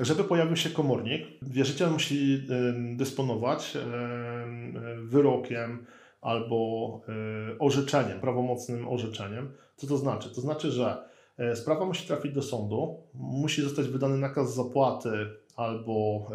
Żeby 0.00 0.24
pojawił 0.24 0.56
się 0.56 0.70
komornik, 0.70 1.26
wierzyciel 1.42 1.90
musi 1.90 2.46
dysponować 2.96 3.78
wyrokiem 5.02 5.86
albo 6.20 7.00
y, 7.54 7.58
orzeczeniem, 7.58 8.20
prawomocnym 8.20 8.88
orzeczeniem. 8.88 9.52
Co 9.76 9.86
to 9.86 9.96
znaczy? 9.96 10.30
To 10.34 10.40
znaczy, 10.40 10.70
że 10.70 11.04
y, 11.52 11.56
sprawa 11.56 11.86
musi 11.86 12.06
trafić 12.06 12.32
do 12.32 12.42
sądu, 12.42 12.96
musi 13.14 13.62
zostać 13.62 13.88
wydany 13.88 14.18
nakaz 14.18 14.54
zapłaty 14.54 15.10
albo 15.56 16.26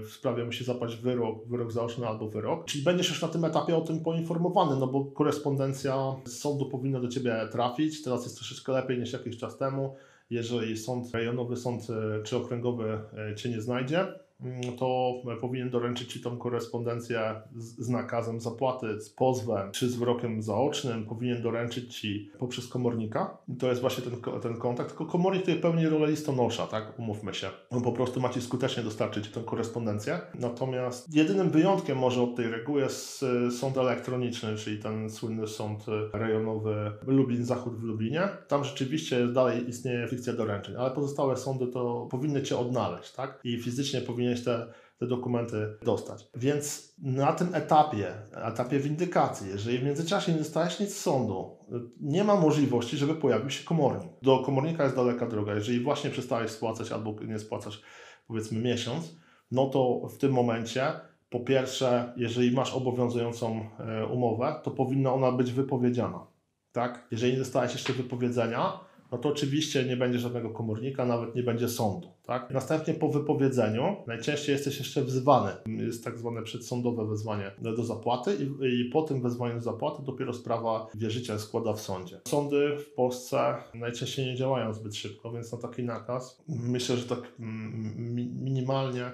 y, 0.00 0.04
w 0.04 0.10
sprawie 0.10 0.44
musi 0.44 0.64
zapaść 0.64 0.96
wyrok, 0.96 1.48
wyrok 1.48 1.72
zaoczny 1.72 2.06
albo 2.06 2.28
wyrok. 2.28 2.64
Czyli 2.64 2.84
będziesz 2.84 3.08
już 3.08 3.22
na 3.22 3.28
tym 3.28 3.44
etapie 3.44 3.76
o 3.76 3.80
tym 3.80 4.00
poinformowany, 4.00 4.76
no 4.76 4.86
bo 4.86 5.04
korespondencja 5.04 6.16
z 6.24 6.38
sądu 6.38 6.66
powinna 6.66 7.00
do 7.00 7.08
Ciebie 7.08 7.48
trafić. 7.52 8.02
Teraz 8.02 8.24
jest 8.24 8.36
troszeczkę 8.36 8.72
lepiej 8.72 8.98
niż 8.98 9.12
jakiś 9.12 9.36
czas 9.36 9.58
temu. 9.58 9.94
Jeżeli 10.30 10.76
sąd 10.76 11.14
rejonowy, 11.14 11.56
sąd 11.56 11.90
y, 11.90 12.22
czy 12.22 12.36
okręgowy 12.36 12.98
y, 13.32 13.34
Cię 13.34 13.50
nie 13.50 13.60
znajdzie, 13.60 14.06
mm, 14.40 14.76
to 14.78 15.14
powinien 15.40 15.70
doręczyć 15.70 16.12
Ci 16.12 16.20
tą 16.20 16.38
korespondencję 16.38 17.34
z, 17.56 17.84
z 17.84 17.88
nakazem 17.88 18.40
zapłaty, 18.40 19.00
z 19.00 19.10
pozwem 19.10 19.72
czy 19.72 19.88
z 19.88 19.96
wyrokiem 19.96 20.42
zaocznym. 20.42 21.06
Powinien 21.06 21.42
doręczyć 21.42 22.00
Ci 22.00 22.30
poprzez 22.38 22.68
komornika. 22.68 23.38
I 23.48 23.56
to 23.56 23.68
jest 23.68 23.80
właśnie 23.80 24.04
ten, 24.04 24.40
ten 24.40 24.56
kontakt. 24.56 24.88
Tylko 24.88 25.06
komornik 25.06 25.42
tutaj 25.42 25.60
pełni 25.60 25.86
rolę 25.86 26.10
listonosza, 26.10 26.66
tak? 26.66 26.98
Umówmy 26.98 27.34
się. 27.34 27.50
On 27.70 27.82
po 27.82 27.92
prostu 27.92 28.20
ma 28.20 28.28
Ci 28.28 28.40
skutecznie 28.40 28.82
dostarczyć 28.82 29.28
tę 29.28 29.40
korespondencję. 29.40 30.20
Natomiast 30.34 31.14
jedynym 31.16 31.50
wyjątkiem 31.50 31.98
może 31.98 32.22
od 32.22 32.36
tej 32.36 32.46
reguły 32.50 32.80
jest 32.80 33.24
sąd 33.58 33.78
elektroniczny, 33.78 34.56
czyli 34.56 34.82
ten 34.82 35.10
słynny 35.10 35.46
sąd 35.46 35.86
rejonowy 36.12 36.92
Lublin 37.06 37.44
Zachód 37.44 37.76
w 37.76 37.82
Lublinie. 37.82 38.28
Tam 38.48 38.64
rzeczywiście 38.64 39.26
dalej 39.26 39.68
istnieje 39.68 40.06
fikcja 40.14 40.32
doręczeń, 40.32 40.76
ale 40.76 40.90
pozostałe 40.90 41.36
sądy 41.36 41.66
to 41.66 42.08
powinny 42.10 42.42
Cię 42.42 42.58
odnaleźć, 42.58 43.12
tak? 43.12 43.40
I 43.44 43.62
fizycznie 43.62 44.00
powinieneś 44.00 44.44
te, 44.44 44.66
te 44.98 45.06
dokumenty 45.06 45.76
dostać. 45.82 46.28
Więc 46.34 46.94
na 47.02 47.32
tym 47.32 47.54
etapie, 47.54 48.14
etapie 48.32 48.78
windykacji, 48.78 49.48
jeżeli 49.48 49.78
w 49.78 49.84
międzyczasie 49.84 50.32
nie 50.32 50.38
dostałeś 50.38 50.80
nic 50.80 50.94
z 50.94 51.00
sądu, 51.00 51.58
nie 52.00 52.24
ma 52.24 52.36
możliwości, 52.36 52.96
żeby 52.96 53.14
pojawił 53.14 53.50
się 53.50 53.64
komornik. 53.64 54.12
Do 54.22 54.38
komornika 54.38 54.84
jest 54.84 54.96
daleka 54.96 55.26
droga. 55.26 55.54
Jeżeli 55.54 55.80
właśnie 55.80 56.10
przestałeś 56.10 56.50
spłacać 56.50 56.92
albo 56.92 57.14
nie 57.22 57.38
spłacasz 57.38 57.82
powiedzmy 58.26 58.60
miesiąc, 58.60 59.16
no 59.50 59.66
to 59.66 60.08
w 60.08 60.18
tym 60.18 60.32
momencie 60.32 60.92
po 61.30 61.40
pierwsze, 61.40 62.12
jeżeli 62.16 62.52
masz 62.52 62.74
obowiązującą 62.74 63.68
e, 63.78 64.06
umowę, 64.06 64.60
to 64.62 64.70
powinna 64.70 65.12
ona 65.12 65.32
być 65.32 65.52
wypowiedziana. 65.52 66.26
Tak? 66.72 67.06
Jeżeli 67.10 67.32
nie 67.32 67.38
dostałeś 67.38 67.72
jeszcze 67.72 67.92
wypowiedzenia, 67.92 68.80
no 69.14 69.20
to 69.20 69.28
oczywiście 69.28 69.84
nie 69.84 69.96
będzie 69.96 70.18
żadnego 70.18 70.50
komornika, 70.50 71.06
nawet 71.06 71.34
nie 71.34 71.42
będzie 71.42 71.68
sądu. 71.68 72.08
Tak? 72.26 72.50
Następnie 72.50 72.94
po 72.94 73.08
wypowiedzeniu 73.08 73.96
najczęściej 74.06 74.52
jesteś 74.52 74.78
jeszcze 74.78 75.02
wzywany. 75.02 75.50
Jest 75.66 76.04
tak 76.04 76.18
zwane 76.18 76.42
przedsądowe 76.42 77.06
wezwanie 77.06 77.50
do 77.58 77.84
zapłaty 77.84 78.36
i, 78.40 78.80
i 78.80 78.84
po 78.84 79.02
tym 79.02 79.22
wezwaniu 79.22 79.54
do 79.54 79.60
zapłaty 79.60 80.02
dopiero 80.02 80.32
sprawa 80.32 80.86
wierzyciel 80.94 81.38
składa 81.38 81.72
w 81.72 81.80
sądzie. 81.80 82.20
Sądy 82.28 82.76
w 82.78 82.94
Polsce 82.94 83.54
najczęściej 83.74 84.26
nie 84.26 84.34
działają 84.34 84.72
zbyt 84.72 84.96
szybko, 84.96 85.32
więc 85.32 85.52
na 85.52 85.58
taki 85.58 85.82
nakaz 85.82 86.42
myślę, 86.48 86.96
że 86.96 87.04
tak 87.04 87.20
mm, 87.40 88.14
mi- 88.14 88.34
minimalnie 88.42 89.10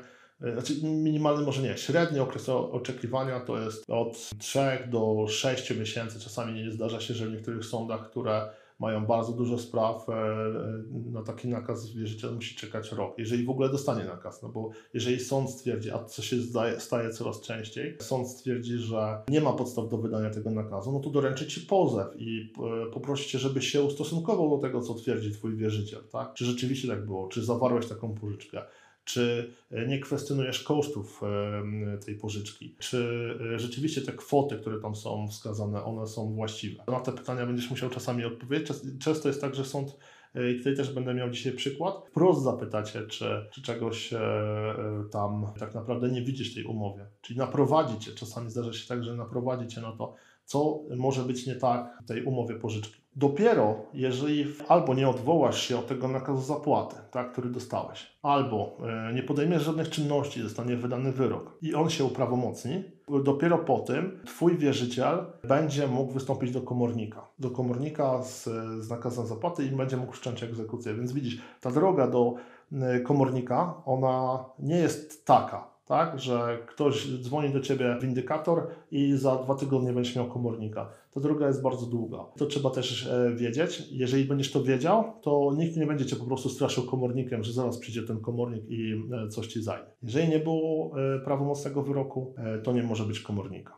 znaczy 0.52 0.74
minimalny 0.82 1.44
może 1.44 1.62
nie, 1.62 1.76
średni 1.76 2.20
okres 2.20 2.48
oczekiwania 2.48 3.40
to 3.40 3.58
jest 3.58 3.84
od 3.90 4.30
3 4.38 4.58
do 4.90 5.26
6 5.28 5.76
miesięcy. 5.76 6.20
Czasami 6.20 6.72
zdarza 6.72 7.00
się, 7.00 7.14
że 7.14 7.26
w 7.26 7.32
niektórych 7.32 7.64
sądach, 7.64 8.10
które 8.10 8.50
mają 8.80 9.06
bardzo 9.06 9.32
dużo 9.32 9.58
spraw, 9.58 10.08
e, 10.08 10.12
e, 10.12 11.12
na 11.12 11.22
taki 11.22 11.48
nakaz 11.48 11.92
wierzyciel 11.92 12.34
musi 12.34 12.56
czekać 12.56 12.92
rok, 12.92 13.14
jeżeli 13.18 13.44
w 13.44 13.50
ogóle 13.50 13.68
dostanie 13.68 14.04
nakaz, 14.04 14.42
no 14.42 14.48
bo 14.48 14.70
jeżeli 14.94 15.20
sąd 15.20 15.50
stwierdzi, 15.50 15.90
a 15.90 16.04
co 16.04 16.22
się 16.22 16.36
staje 16.78 17.10
coraz 17.10 17.40
częściej, 17.40 17.96
sąd 18.00 18.28
stwierdzi, 18.28 18.78
że 18.78 19.22
nie 19.28 19.40
ma 19.40 19.52
podstaw 19.52 19.88
do 19.88 19.98
wydania 19.98 20.30
tego 20.30 20.50
nakazu, 20.50 20.92
no 20.92 21.00
to 21.00 21.10
doręczy 21.10 21.46
Ci 21.46 21.60
pozew 21.60 22.08
i 22.16 22.52
e, 22.86 22.90
poprosi 22.90 23.30
Cię, 23.30 23.38
żebyś 23.38 23.68
się 23.68 23.82
ustosunkował 23.82 24.50
do 24.50 24.58
tego, 24.58 24.80
co 24.80 24.94
twierdzi 24.94 25.32
Twój 25.32 25.56
wierzyciel, 25.56 26.00
tak? 26.12 26.34
Czy 26.34 26.44
rzeczywiście 26.44 26.88
tak 26.88 27.06
było, 27.06 27.28
czy 27.28 27.44
zawarłeś 27.44 27.86
taką 27.86 28.14
pożyczkę, 28.14 28.62
czy 29.04 29.54
e, 29.70 29.86
nie 29.86 30.00
kwestionujesz 30.00 30.62
kosztów 30.62 31.20
em, 31.22 31.98
tej 32.04 32.16
pożyczki, 32.16 32.76
czy 32.78 33.30
e, 33.54 33.58
rzeczywiście 33.58 34.00
te 34.00 34.12
kwoty, 34.12 34.56
które 34.56 34.80
tam 34.80 34.96
są 34.96 35.28
wskazane, 35.28 35.84
one 35.84 36.06
są 36.06 36.34
właściwe. 36.34 36.84
Na 36.88 37.00
te 37.00 37.12
pytania 37.12 37.46
będziesz 37.46 37.70
musiał 37.70 37.90
czasami 37.90 38.24
odpowiedzieć. 38.24 38.68
Często 39.00 39.28
jest 39.28 39.40
tak, 39.40 39.54
że 39.54 39.64
sąd 39.64 39.98
e, 40.34 40.50
i 40.50 40.58
tutaj 40.58 40.76
też 40.76 40.92
będę 40.92 41.14
miał 41.14 41.30
dzisiaj 41.30 41.52
przykład. 41.52 41.94
Wprost 42.10 42.42
zapytacie, 42.42 43.06
czy, 43.06 43.48
czy 43.50 43.62
czegoś 43.62 44.12
e, 44.12 44.18
e, 44.18 45.04
tam 45.12 45.46
tak 45.58 45.74
naprawdę 45.74 46.08
nie 46.08 46.22
widzisz 46.22 46.52
w 46.52 46.54
tej 46.54 46.64
umowie. 46.64 47.06
Czyli 47.20 47.38
naprowadzi 47.38 47.98
cię. 47.98 48.12
Czasami 48.12 48.50
zdarza 48.50 48.72
się 48.72 48.88
tak, 48.88 49.04
że 49.04 49.16
naprowadzi 49.16 49.68
cię 49.68 49.80
na 49.80 49.92
to, 49.92 50.14
co 50.50 50.80
może 50.96 51.22
być 51.22 51.46
nie 51.46 51.54
tak 51.54 51.98
w 52.04 52.08
tej 52.08 52.24
umowie 52.24 52.54
pożyczki. 52.54 53.00
Dopiero 53.16 53.76
jeżeli 53.94 54.46
albo 54.68 54.94
nie 54.94 55.08
odwołasz 55.08 55.62
się 55.62 55.78
od 55.78 55.86
tego 55.86 56.08
nakazu 56.08 56.42
zapłaty, 56.42 56.96
tak, 57.10 57.32
który 57.32 57.50
dostałeś, 57.50 58.18
albo 58.22 58.76
e, 59.08 59.12
nie 59.14 59.22
podejmiesz 59.22 59.62
żadnych 59.62 59.90
czynności, 59.90 60.42
zostanie 60.42 60.76
wydany 60.76 61.12
wyrok 61.12 61.58
i 61.62 61.74
on 61.74 61.90
się 61.90 62.04
uprawomocni, 62.04 62.84
dopiero 63.24 63.58
po 63.58 63.78
tym 63.78 64.20
twój 64.26 64.58
wierzyciel 64.58 65.26
będzie 65.48 65.86
mógł 65.86 66.12
wystąpić 66.12 66.50
do 66.50 66.60
komornika. 66.60 67.28
Do 67.38 67.50
komornika 67.50 68.22
z, 68.22 68.44
z 68.84 68.90
nakazem 68.90 69.26
zapłaty 69.26 69.64
i 69.64 69.70
będzie 69.70 69.96
mógł 69.96 70.12
wszcząć 70.12 70.42
egzekucję. 70.42 70.94
Więc 70.94 71.12
widzisz, 71.12 71.40
ta 71.60 71.70
droga 71.70 72.06
do 72.06 72.34
e, 72.72 73.00
komornika, 73.00 73.82
ona 73.84 74.44
nie 74.58 74.76
jest 74.76 75.26
taka, 75.26 75.70
tak, 75.90 76.20
że 76.20 76.58
ktoś 76.66 77.06
dzwoni 77.20 77.52
do 77.52 77.60
ciebie 77.60 77.96
windykator 78.02 78.66
i 78.90 79.12
za 79.16 79.36
dwa 79.36 79.54
tygodnie 79.54 79.92
będziesz 79.92 80.16
miał 80.16 80.28
komornika. 80.28 80.90
Ta 81.14 81.20
droga 81.20 81.46
jest 81.46 81.62
bardzo 81.62 81.86
długa. 81.86 82.18
To 82.36 82.46
trzeba 82.46 82.70
też 82.70 83.06
e, 83.06 83.34
wiedzieć. 83.36 83.82
Jeżeli 83.90 84.24
będziesz 84.24 84.52
to 84.52 84.62
wiedział, 84.62 85.04
to 85.22 85.52
nikt 85.56 85.76
nie 85.76 85.86
będzie 85.86 86.06
cię 86.06 86.16
po 86.16 86.24
prostu 86.24 86.48
straszył 86.48 86.84
komornikiem, 86.84 87.44
że 87.44 87.52
zaraz 87.52 87.78
przyjdzie 87.78 88.02
ten 88.02 88.20
komornik 88.20 88.64
i 88.68 88.92
e, 89.24 89.28
coś 89.28 89.46
ci 89.46 89.62
zajmie. 89.62 89.90
Jeżeli 90.02 90.28
nie 90.28 90.38
było 90.38 90.92
e, 90.98 91.18
prawomocnego 91.18 91.82
wyroku, 91.82 92.34
to 92.64 92.72
nie 92.72 92.82
może 92.82 93.04
być 93.04 93.20
komornika. 93.20 93.60